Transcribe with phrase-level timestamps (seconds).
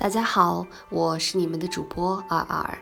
[0.00, 2.78] 大家好，我是你们的主播二二。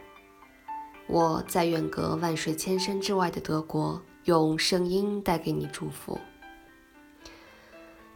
[1.08, 6.16] 我在远隔万水千山之外的德国，用声音带给你祝福。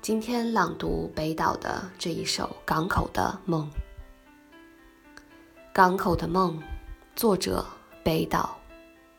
[0.00, 3.68] 今天朗读北岛的这一首《港口的梦》。
[5.72, 6.57] 《港口的梦》，
[7.16, 7.66] 作者
[8.04, 8.57] 北岛，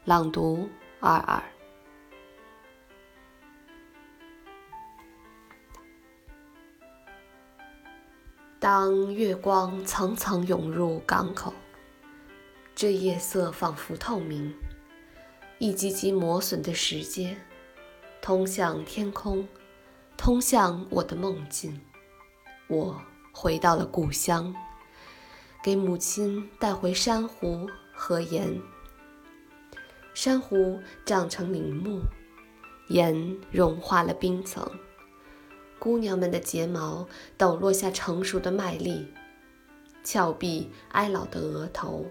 [0.06, 0.70] 朗读
[1.02, 1.44] 二二。
[8.64, 11.54] 当月光层层涌入港口，
[12.74, 14.56] 这夜色仿佛透明，
[15.58, 17.36] 一级级磨损的石阶，
[18.22, 19.46] 通向天空，
[20.16, 21.82] 通向我的梦境。
[22.68, 23.02] 我
[23.34, 24.56] 回到了故乡，
[25.62, 28.62] 给母亲带回珊瑚和盐。
[30.14, 32.00] 珊瑚长成林木，
[32.88, 34.66] 盐融化了冰层。
[35.84, 39.06] 姑娘们的睫毛抖落下成熟的麦粒，
[40.02, 42.06] 峭壁哀老的额头，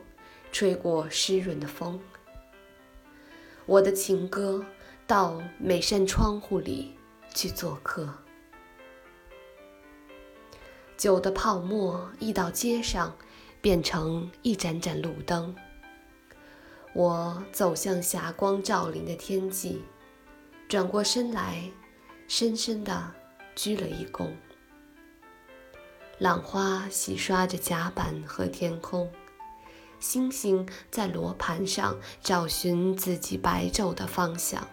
[0.53, 1.98] 吹过湿润的风。
[3.65, 4.62] 我的情歌
[5.06, 6.98] 到每扇窗户里
[7.33, 8.06] 去做客。
[10.98, 13.17] 酒的泡沫溢到街上，
[13.62, 15.56] 变成一盏盏路灯。
[16.93, 19.81] 我走向霞光照临的天际，
[20.69, 21.70] 转过身来，
[22.28, 23.15] 深深的。
[23.55, 24.31] 鞠了一躬。
[26.19, 29.11] 浪花洗刷着甲板和天空，
[29.98, 34.69] 星星在罗盘上找寻自己白昼的方向。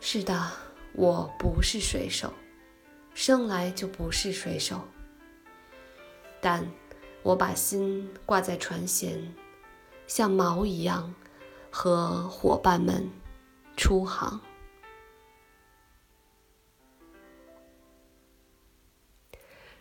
[0.00, 0.52] 是的，
[0.92, 2.32] 我不是水手，
[3.12, 4.88] 生来就不是水手。
[6.40, 6.70] 但
[7.22, 9.18] 我把心挂在船舷，
[10.06, 11.14] 像锚一样，
[11.70, 13.10] 和伙伴们
[13.76, 14.40] 出航。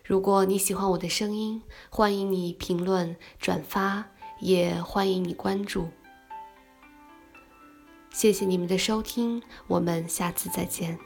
[0.07, 4.05] 如果你喜欢我的声音，欢迎你评论、转发，
[4.39, 5.89] 也欢迎你关注。
[8.11, 10.99] 谢谢你们的收听，我们下次再见。